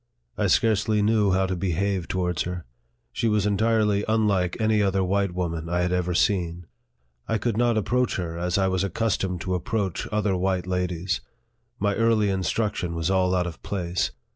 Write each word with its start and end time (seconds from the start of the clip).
I 0.35 0.47
scarcely 0.47 1.03
knew 1.03 1.29
how 1.33 1.45
to 1.45 1.55
behave 1.55 2.07
towards 2.07 2.41
her. 2.41 2.65
She 3.13 3.27
was 3.27 3.45
entirely 3.45 4.03
unlike 4.07 4.57
any 4.59 4.81
other 4.81 5.03
white 5.03 5.31
woman 5.35 5.69
I 5.69 5.81
had 5.81 5.91
ever 5.91 6.15
seen. 6.15 6.65
I 7.27 7.37
could 7.37 7.55
not 7.55 7.77
approach 7.77 8.15
her 8.15 8.35
as 8.35 8.57
I 8.57 8.67
was 8.67 8.83
accustomed 8.83 9.41
to 9.41 9.53
approach 9.53 10.07
other 10.11 10.35
white 10.35 10.65
ladies. 10.65 11.21
My 11.77 11.93
early 11.93 12.31
instruction 12.31 12.95
was 12.95 13.11
all 13.11 13.35
out 13.35 13.45
of 13.45 13.61
place. 13.61 14.09